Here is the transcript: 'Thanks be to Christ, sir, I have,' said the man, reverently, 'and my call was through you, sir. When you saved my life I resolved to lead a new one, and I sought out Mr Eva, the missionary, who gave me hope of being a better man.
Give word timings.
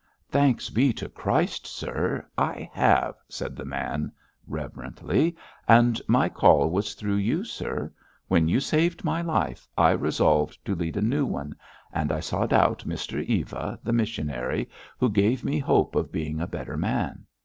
'Thanks 0.31 0.71
be 0.71 0.91
to 0.91 1.07
Christ, 1.07 1.67
sir, 1.67 2.25
I 2.35 2.67
have,' 2.73 3.19
said 3.29 3.55
the 3.55 3.65
man, 3.65 4.11
reverently, 4.47 5.35
'and 5.67 6.01
my 6.07 6.27
call 6.27 6.71
was 6.71 6.95
through 6.95 7.17
you, 7.17 7.43
sir. 7.43 7.93
When 8.27 8.47
you 8.47 8.59
saved 8.61 9.03
my 9.03 9.21
life 9.21 9.67
I 9.77 9.91
resolved 9.91 10.57
to 10.65 10.73
lead 10.73 10.97
a 10.97 11.03
new 11.03 11.27
one, 11.27 11.53
and 11.93 12.11
I 12.11 12.19
sought 12.19 12.51
out 12.51 12.83
Mr 12.87 13.23
Eva, 13.23 13.79
the 13.83 13.93
missionary, 13.93 14.67
who 14.97 15.07
gave 15.07 15.43
me 15.43 15.59
hope 15.59 15.93
of 15.93 16.11
being 16.11 16.41
a 16.41 16.47
better 16.47 16.77
man. 16.77 17.27